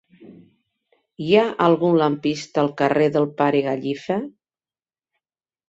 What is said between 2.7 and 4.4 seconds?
carrer del Pare Gallifa?